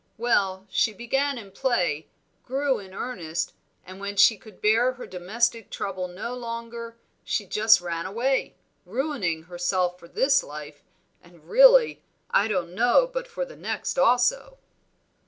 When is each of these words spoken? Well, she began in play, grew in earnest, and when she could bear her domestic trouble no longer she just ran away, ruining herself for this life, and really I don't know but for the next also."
Well, 0.17 0.65
she 0.71 0.93
began 0.95 1.37
in 1.37 1.51
play, 1.51 2.07
grew 2.43 2.79
in 2.79 2.91
earnest, 2.91 3.53
and 3.85 3.99
when 3.99 4.15
she 4.15 4.35
could 4.35 4.59
bear 4.59 4.93
her 4.93 5.05
domestic 5.05 5.69
trouble 5.69 6.07
no 6.07 6.33
longer 6.33 6.97
she 7.23 7.45
just 7.45 7.81
ran 7.81 8.07
away, 8.07 8.55
ruining 8.83 9.43
herself 9.43 9.99
for 9.99 10.07
this 10.07 10.41
life, 10.43 10.81
and 11.23 11.47
really 11.47 12.01
I 12.31 12.47
don't 12.47 12.73
know 12.73 13.11
but 13.13 13.27
for 13.27 13.45
the 13.45 13.55
next 13.55 13.99
also." 13.99 14.57